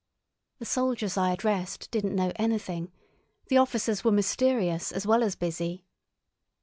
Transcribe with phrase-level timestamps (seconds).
[0.57, 2.91] The soldiers I addressed didn't know anything;
[3.49, 5.85] the officers were mysterious as well as busy.